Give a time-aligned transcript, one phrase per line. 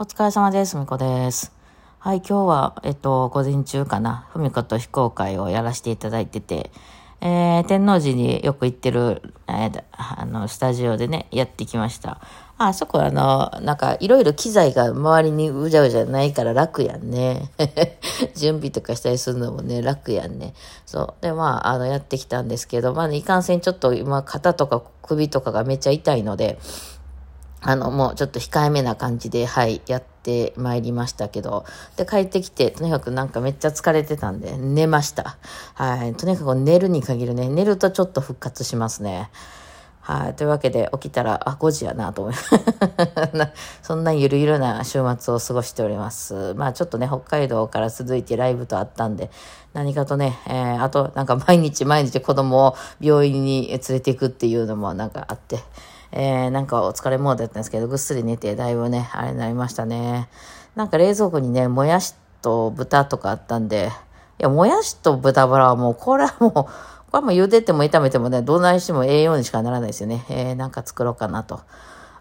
[0.00, 0.76] お疲れ様です。
[0.76, 1.50] みこです。
[1.98, 6.70] はい、今日は、えっと、午前中かな、ふみこと非公開をやらせていただいてて、
[7.20, 12.20] えー、天王寺によく行ってる、えーあの、スタジオでね、やってきました。
[12.58, 17.50] あ、そこあの、なんか、いろいろ機材が周りにうじゃうじゃないから楽やんね。
[18.36, 20.54] 準備とかしたりするのもね、楽やんね。
[20.86, 21.22] そう。
[21.22, 26.60] で、まあ、あの、やってきたんですけど、まあ、ね、いかんせんちょっと今、肩とか首とかがめっちゃ痛いので、
[27.60, 31.64] あの、もうちょっと控えめな感じで、はい、やってまいりましたけど、
[31.96, 35.38] で、帰ってきて、とにかくなんかめっちゃ疲れてたんで、寝ました。
[35.74, 39.30] はい、とにかく寝るに限るね、寝るとちょっと復活しますね。
[40.08, 42.34] はい、というわけで起きたら、あ、5時やなと思い
[43.36, 46.54] なそんなゆるゆるな週末を過ごしております。
[46.54, 49.30] まあちょっとね、北海道から続いてライブとあったんで、
[49.74, 55.58] 何かとね、えー、あとなんか毎日毎日子供を病院に連れていくっていうのもなんかあって、
[56.12, 60.28] えー、なんかお疲れモードだったんですけど、ぐっすり寝て、だいぶね、あれになりましたね。
[60.74, 63.90] なんか冷蔵庫にね、もやしと豚とかあったんで、
[64.38, 66.52] いや、もやしと豚バラはもう、これはもう、
[67.10, 70.24] これはもう茹でても炒めてもね、どないしても栄養にしかならないですよね。
[70.28, 71.60] えー、なんか作ろうかなと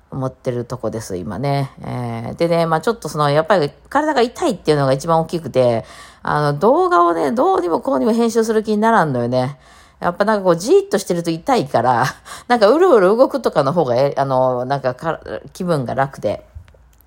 [0.09, 1.71] 思ってるとこです、今ね。
[1.81, 5.85] えー、でね、まあちょっとその、やっぱり体が痛いっていうのが一番大きくて、
[6.23, 9.59] あの、動画をね、どうにもこうにも編集する気にならんのよね。
[9.99, 12.05] やっぱなんかこうじーっとしてると痛いから、
[12.47, 15.19] なんかうるうる動くとかの方が、あの、なんかか
[15.53, 16.45] 気分が楽で。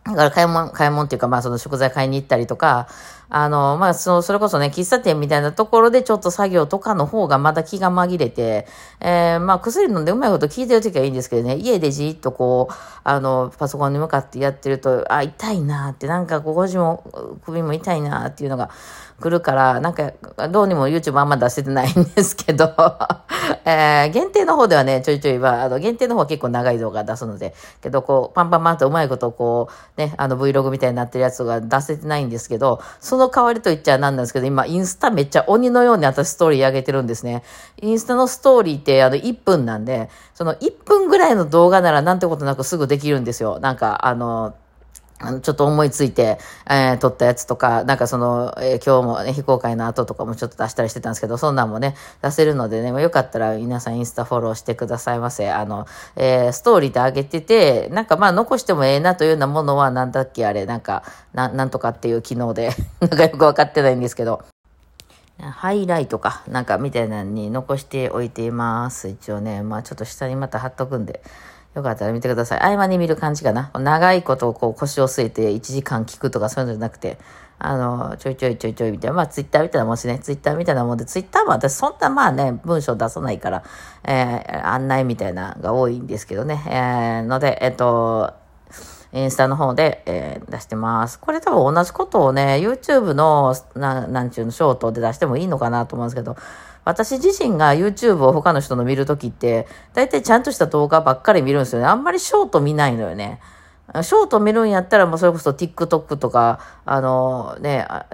[0.07, 2.89] だから買い物、買い物っていうか、まあその食材買いに行ったりとか、
[3.29, 8.67] あの、まあその、それこそね、喫茶店みたいなところでちょっと作業とかの方がまだ気が紛れて、
[9.01, 12.75] えー、まあ薬飲んでうまいこと聞いてるときはいいんですけどね、家でじーっとこう、
[13.05, 18.71] あの、パソコンに向かってやってると、あ、痛いなって、なんかこう腰も首も痛いなっていうのが
[19.21, 20.13] 来るから、なんか
[20.49, 22.75] どうにも YouTube あんま出せてないんですけど、
[23.65, 37.43] えー、限定の方ではね、ちょいちょいは、あの、限定の方は結構長い動画出すので、けどこう、パンパンパンとうまいことこう、ね、あの Vlog みたいになってるやつが出せてないんですけど、その代わりと言っちゃなんなんですけど、今、インスタめっちゃ鬼のように私ストーリー上げてるんですね。
[37.83, 43.61] インスタのストーリーってあの1分なんで、その1分ぐらいの動画ならなんてことなくすぐできるんですよ。
[43.61, 44.55] なんか、あの、
[45.23, 46.39] あの、ちょっと思いついて、
[46.69, 55.51] えー、撮ったやつとか、なんかその、えー、今日もね、非公開の後とかもちょっと出したりしてたんですけど、そんなんもね、出せるのでね、まあよかったら皆さんインスタフォローしてくださいませ。
[55.51, 55.87] あの、
[56.17, 61.03] えー、ストーリーで上げてて、なんかまあ残してもええなというようなものは、なんだっけあれ、なんか、
[61.35, 62.71] な、なんとかっていう機能で、
[63.01, 64.43] なんかよくわかってないんですけど、
[65.39, 69.09] ハイライトか、なんかみたいなのに残しておいています。
[69.09, 71.23] 一応ね、まあちょっと下にまた貼っとくんで、
[71.75, 72.61] よかったら見てください。
[72.61, 73.71] 合間に見る感じかな。
[73.75, 77.19] 長いことをこう腰を据えて1時間聞くとかそういうのじゃなくて、
[77.61, 79.17] あの、ちょいちょいちょいちょいみたいな。
[79.17, 80.19] まあツイッターみたいなもんですね。
[80.19, 83.63] ツイッターみたいなもんで、ツイッターも私そんなまあね、文章出さないから、
[84.05, 86.61] えー、案内みたいなのが多いんですけどね。
[86.67, 88.35] えー、ので、えっと、
[89.13, 91.19] インスタの方で、えー、出してます。
[91.21, 96.37] これ多分同じことをね、YouTube の、ななんちゅうの、ショートで出してもいいのかなと思うんですけど、
[96.91, 101.87] 私自身が YouTube を他の人の見るときって、大体ちゃんとした動画ばっかり見るんですよね。
[101.87, 103.41] あんまりショート見ないのよね。
[104.03, 108.07] ショート見るんやったら、もうそれこそ TikTok とか、あのね、あ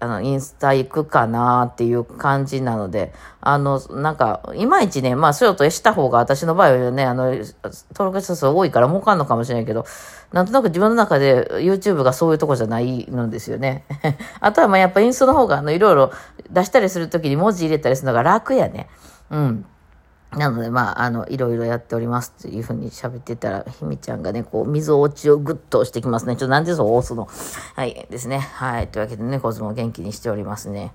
[0.00, 7.46] の、インスタ行くかなっていう感じなので、あの、なんか、いまいちね、まあ、ショートした方が私の場合はね、あの、登
[8.00, 9.86] 録者数多いから儲かんのかもしれないけど、
[10.32, 13.84] なんとなく自分の中で YouTube がそういうとこじゃないのですよね。
[14.40, 16.12] あとはまあやっぱインスタの方が、あの、いろいろ
[16.50, 18.88] 出したりするときに文字入れたりするのが楽やね。
[19.30, 19.66] うん。
[20.36, 26.36] なので、まあ、あの、いろいろやっておりますっていうふうに喋ってたら、ひみちゃんがね、こう、水落ちをぐっと押してきますね。
[26.36, 27.28] ちょっとなんでそう押すの
[27.74, 28.38] はい、ですね。
[28.38, 28.88] はい。
[28.88, 30.94] というわけでね、コズも元気にしておりますね。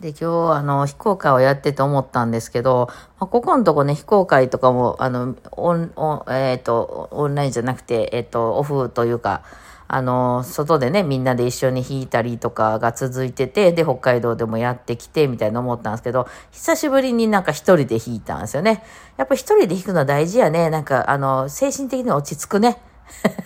[0.00, 2.88] で、今日、あの、非公開をやってて思ったんですけど、
[3.20, 9.42] まあ、ここのとこね、非公開とかも、あの、オン、オンえっ、ー、と、オンラインじゃなくて、えっ、ー、と、オフというか、
[9.94, 18.82] あの、外でね、みんなで一緒に弾いたりとかが続いてて、で、北海道でもやってきて、みたいな思ったんですけど、久しぶりになんか一人で弾いたんですよね。
[19.16, 20.68] やっぱ一人で弾くのは大事やね。
[20.68, 22.78] なんか、あの、精神的に落ち着くね。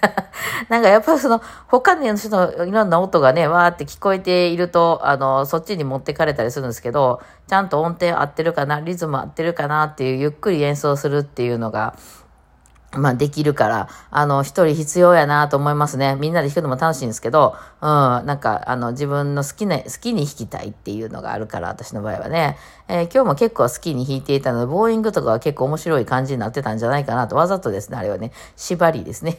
[0.70, 11.94] なんかやっぱその、他の人のいろんな音がね、わーって聞こえていると、あの、そっちに持ってかれたりするんですけど、ちゃんと音程合ってるかな、リズム合ってるかなっていう、ゆっくり演奏するっていうのが、
[12.92, 16.16] まあできるから、あの、一人必要やなと思いますね。
[16.18, 22.56] みんなで弾くのも楽しいんですけど、うん、なんか、あの、自分の好きな、好きに弾きたいっていうのがあるから、私の場合はね。
[22.90, 29.36] えー、今日も結構好きに弾いていたので、ボーイングとかは結構面白い感じになってたんじゃないかなと、わざとですね、あれはね、縛りですね。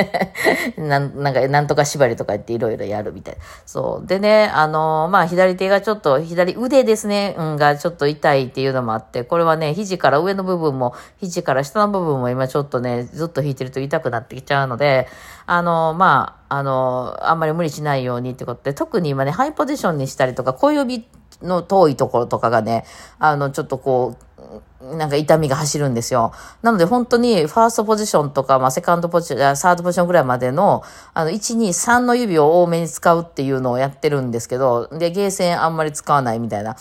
[0.78, 3.36] なんなんか、なんとか縛りとか言っていろいろやるみたい。
[3.66, 4.06] そう。
[4.06, 15.08] でね、あの、まあ、左手がちょっと、左腕ですね、うん、がちょっと痛いっていうのもあって、これはね、肘から上の部分も、肘から下の部分も今ちょょっとね、ずっと弾いてると痛くなってきちゃうので、
[15.46, 21.06] あの、まあ、あの、あんまり無理しないようにってことで、特に今ね、ハイポジションにしたりとか、小指
[21.42, 22.84] の遠いところとかがね、
[23.18, 26.32] あの、ちょっとこう、なんか痛みが走るんですよ。
[26.62, 30.82] なので本当にファーストポジションとか、まあセカンドポジション、サードポジションぐらいまでの、
[31.14, 36.76] あの、1、2、3の指を多めに使うっていうのをやってるんですけど、で、ゲーセンあんまり使わないみたいな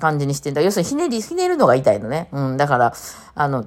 [0.00, 0.62] 感じにしてんだ。
[0.62, 2.28] 要するにひねり、ひねるのが痛いのね。
[2.32, 2.94] うん、だから、
[3.34, 3.66] あの、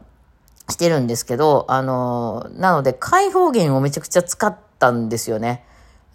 [0.70, 5.64] してるんですけど、あの、なので開放弦をめちゃくちゃ使ったんですよね。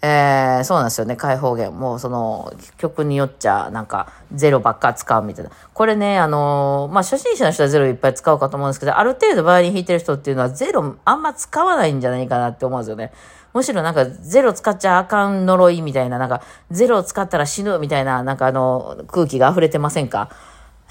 [0.05, 1.71] えー、そうなんですよね、開放弦。
[1.73, 5.51] もうその曲によっちゃ、なんかゼロばっか使うみたいな。
[5.73, 13.13] これね、あの、まあ、初心者の人はゼロいっぱい使うかと思うんですけど、ある程度バイオリン弾いてる人っていうのはゼロあんま使わないんじゃないかなって思うんですよね。
[13.53, 20.29] むしろなんかゼロ使っちゃあかん呪いみたいな、なんかゼロ使ったら死ぬみたいな、なんかあの、空気が溢れてませんか？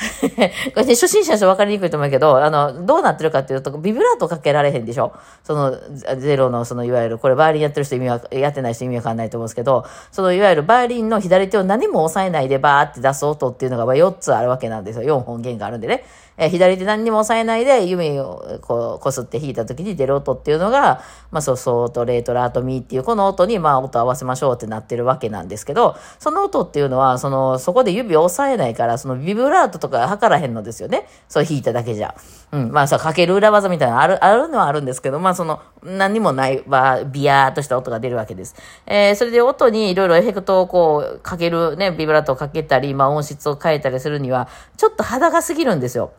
[0.75, 5.13] これね、初心者じゃ分かりにくいと思うけど、あの、どうなってるかっていうと、ビブラートかけられへんでしょ？
[5.45, 5.77] その、
[6.19, 15.21] ゼロの、その、いわゆる、これバイオリンやってる人意味は、やってない人意味わかんないと思うんですけど、その、いわゆるバイオリンの左手を何も押さえないでバーって出す音っていうのが、まあ、4つあるわけなんですよ。
[15.21, 16.05] 4本弦があるんでね。
[16.37, 31.07] えー、左手何にも押さえないで弓をこう、こすって弾いた時に出る音っていうのが、まあそう、ソーとレーとラーとミーっていうこの音に、まあ音合わせましょうってなってるわけなんですけど、その音っていうのは、その、そこで指を押さえないから、そのビブラートとか測らへんのですよね。
[31.29, 32.15] そう弾いただけじゃ。
[32.53, 32.73] うん。
[32.73, 38.55] まあさ、かける裏技みたいなある、あるのはあるんですけど、まあその、何にもない、ま、ビヤーとした音が出るわけです。
[38.87, 46.13] えー、それで音にいろいろエフェクトをこう、かけるね、ビブラートをかけたり、まあ音質を変えたりするには、ちょっと肌が過ぎるんですよ。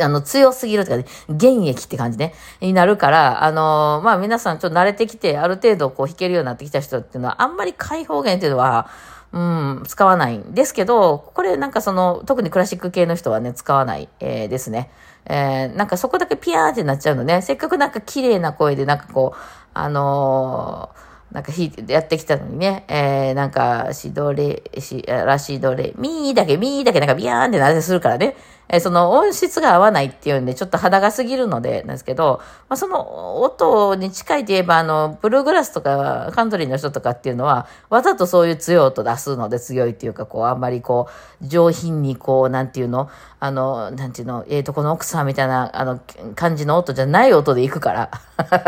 [0.00, 8.88] あの、強すぎるとかね、現役って感じね、になるから、あのー、まあ皆さんちょっと慣れてきて、ある程度こう弾けるようになってきた人っていうのは、あんまり開放弦っていうのは、
[9.32, 14.90] うん、使わないんですけど、これなんかその、特にクラシック系の人はね、使わない、えー、ですね。
[15.26, 17.42] えー、なんかそこだけピヤーってなっちゃうのね。
[17.42, 19.38] せっかくなんか綺麗な声で、なんかこう、
[19.74, 28.34] あのーなんか弾いて、やってきたのにね、えー、なんか、シドレ、シ、ラシドレ、ミーだけ、ミーだけなんかビヤーンってなぜするからね、
[28.70, 41.08] え、その音質が合わないっていうんで、ちょっと肌が過ぎるので、なんですけど、まあ、その音に近いといえば、あの、ブルーグラスとか、カントリーの人とかっていうのは、わざとそういう強い音出すので強いっていうか、こう、あんまりこ
[41.40, 43.08] う、上品にこう、なんていうの、
[43.40, 46.00] あの、なんていうの、ええー、とこの奥さんみたいな、あの、
[46.34, 48.10] 感じの音じゃない音で行くから、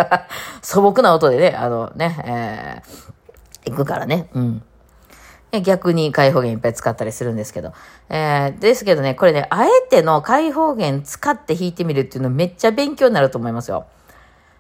[0.63, 4.63] 素朴な音でね、あのね、えー、行くからね、うん。
[5.59, 7.73] 逆に開放弦いっぱい使ったりするんですけど。
[8.09, 13.87] えー、ですけどね、これね、あえての開放弦使って弾いてみるっていうのめっちゃ勉強になると思いますよ。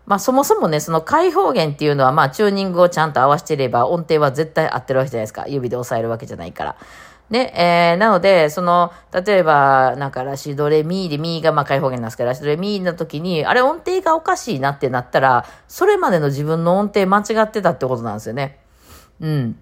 [0.06, 5.46] まあそもそもね、その開放弦っていうのはまあチューニングをちゃんと合わせていれば音程は絶対合ってるわけじゃないですか。
[5.46, 6.76] 指で押さえるわけじゃないから。
[7.30, 18.58] ね、えー、なので、その、例えば、なんかラシドレミーでミーがまあ開放弦なんですけど、ラシドレミーの時に、あれ音程がおかしいなってなったら、それまでの自分の音程間違ってたってことなんですよね。
[19.20, 19.56] うん。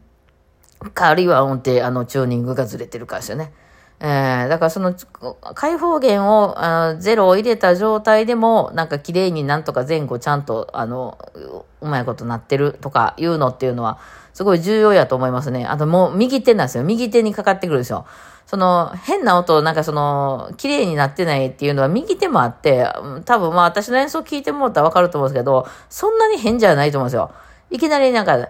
[0.94, 3.52] か、あるいは音程、あの、チューニングがずれてるからですよね。
[4.00, 4.94] えー、だからその、
[5.54, 11.18] 開放弦を、あゼロを入れた状態でも、なんか綺麗になんとか前後ちゃんと、あの、
[11.80, 13.98] うまいことなってるとかいうのっていうのは、
[14.34, 15.66] すごい重要やと思いますね。
[15.66, 16.84] あともう右手なんですよ。
[16.84, 18.06] 右手にかかってくるんですよ。
[18.46, 22.88] その、変な音、なんかその、綺麗になってないっていうのは右手もあって、
[23.24, 27.32] 多分まあ私の演奏聞いてもらったらわかると思うんですけど、そんなに変じゃないと思うんですよ。
[27.70, 28.48] いきなりなんか、ビャ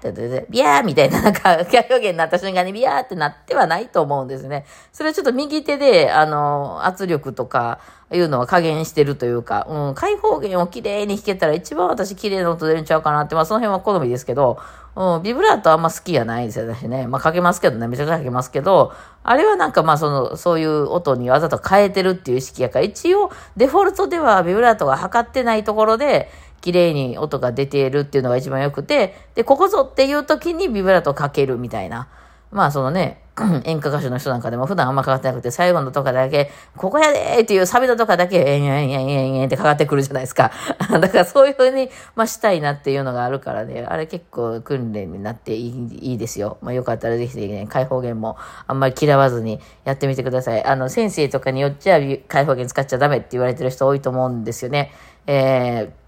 [0.00, 4.64] ー、ビャーみたいな、なんか、表現になった瞬間にビャーってなってはないと思うんですね。
[4.92, 14.58] それはちょっと右手で、あの、圧力とか、いうのは加減してるというか、うん、開放弦をきれいに弾けたら一番私綺麗な音出るんちゃうかなって、まあその辺は好みですけど、
[14.96, 17.06] うん、ビブラートあんま好きやないですよ、ね。
[17.06, 32.08] まあかけますけどね、めちゃくちゃかけますけど、あれはなんかまあその、そういう音にわざと変えてるっていう意識やから、一応デフォルトではビブラートが測ってないところで、綺麗に音が出ているっていうのが一番良くて、で、ここぞっていう時にビブラートをかけるみたいな。
[32.50, 33.22] まあそのね、
[33.64, 40.50] 演歌歌手の人なんかでも普段あんまかかってなくて、最後のとかだけ、ここやでーっていうサビのとかだけ、えんえんえんえんえんってかかってくるじゃないですか。
[40.90, 46.58] だからそういう風に、まあしたいなっていうのがあるからね、あれ結構訓練になっていいいいですよ。
[46.62, 48.36] まあよかったらぜひぜひね、開放弦も
[48.66, 50.64] あんまり嫌わずにやってみてください。
[50.64, 54.90] あの、先生とかによっちゃ開放弦使っちゃダメって言われてる人多いと思うんですよね。
[55.26, 56.07] えー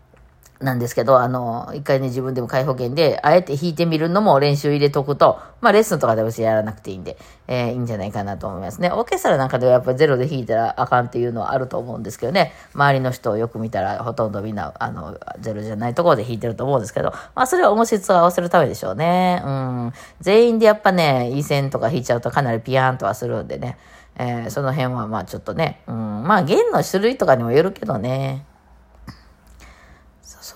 [0.61, 7.17] なんですけど、あの、一回ね、自分でも開放弦で、あえて弾いてみるのも練習入れとくと、まあ、レッスンとかで別にやらなくていいんで、
[7.49, 8.90] えー、いいんじゃないかなと思いますね。
[8.90, 19.43] オーケストラなんかではやっぱゼロで弾いたらあかんっていうのはあると思うんですけどね、周りの人をよく見たら、ほとんどみんな、あの、ゼロじゃないところで弾いてると思うんですけど、まあ、それは音質を合わせるためでしょうね。
[19.43, 19.93] うん。
[20.21, 23.79] 全員でやっぱね、いい線とか弾いちゃうとかなりピヤーンとはするんでね、
[24.19, 28.45] えー、その辺はまあちょっとね、うん、まあ弦の種類とかにもよるけどね、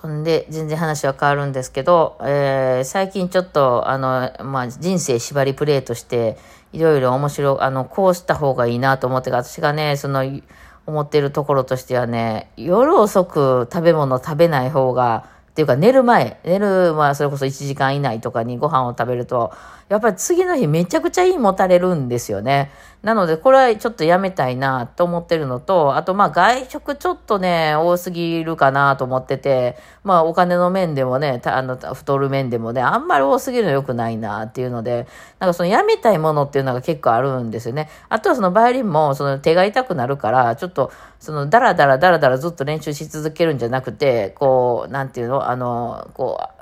[0.01, 6.37] そんで、全然話は変わるんですけど、えー、最近ちょっと、あの、まあ、人生縛りプレイとして、
[6.73, 10.25] いろいろ面白、あの、こうした方がいいなと思って私がね、その、
[10.85, 19.53] 思ってるところとしてはね、夜遅く食べ物食べない方が、っていうか寝る前、寝る、まあそれこそ1時間以内とかにご飯を食べると、
[19.87, 22.71] やっぱり次の日めちゃくちゃいいもたれるんですよね。
[23.03, 35.05] なのでこれはちょっとやめたいなと思ってるのと、あとまあ外食ちょっとね、多すぎるかなと思ってて、まあお金の面でもね、あの、太る面でもね、あんまり多すぎるの良くないなっていうので、
[35.37, 37.87] なんかそのやめたいものっていうのが結構あるんですよね。
[38.09, 46.55] あとはそのバイオリンもその手が痛くなるから、ちょっとそのダラダラダラダラずっと練習し続けるんじゃなくて、こう、なんていうの、あの、こう、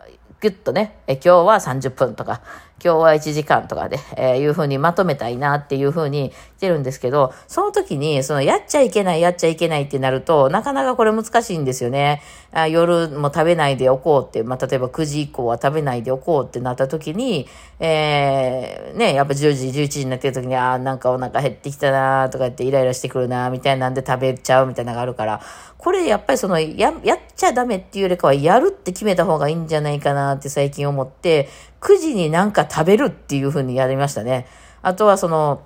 [0.44, 2.42] ギュッとね、え今日は30分とか、
[2.84, 12.22] 今日は1時間とかで、えー、いうふうにまとめたいなっていうふうにしてるんですけど、その時に、その、やっちゃいけない、やっちゃいけないってなると、なかなかこれ難しいんですよね。
[12.52, 17.48] あ夜も食べないでおこうって、まあ、例えば9時以降は食べないでおこうってなった時に、
[17.80, 25.42] えー、ね、やっぱ10時、11時になってる時に、ああ、なんかお腹減ってきたなとか言ってイライラしてくるなみたいなんで食べちゃうみたいなのがあるから、
[25.78, 31.50] これやっぱりその、や、やっちゃダメっていうよりかは、やるって決めた方がいいんじゃないかなって最近思って、
[31.82, 34.48] 9時になんか食べるっていう風にやりましたね。
[34.82, 35.62] あとはその、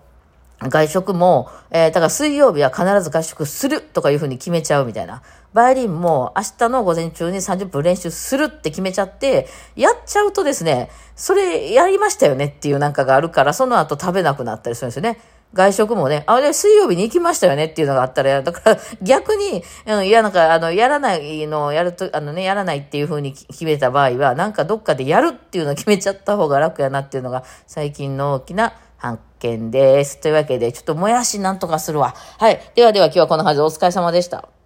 [0.60, 5.22] 外食も、えー、だから水曜日は必ず合宿するとかいうふうに決めちゃうみたいな。
[5.54, 15.20] バイオリンも明日の午前中に30分練習するって決めちゃって、やっちゃうとですね、それやりましたよねっていうなんかがあるから、その後食べなくなったりするんですよね。
[15.54, 19.64] 外食もね、あれ、水曜日に行きましたよねっていうのがあったら、だから逆に、
[20.06, 30.20] いや、なんか、あの、やらないのをやると、あのね、やらないっていうふうに決めた場合は、なんかどっかでやるっていうのを決めちゃった方が楽やなっていうのが、最近の大きな発見です。
[30.20, 32.14] というわけで、ちょっともやしなんとかするわ。
[32.38, 32.60] はい。
[32.76, 34.57] ではでは今日はこのはずお疲れ様でした。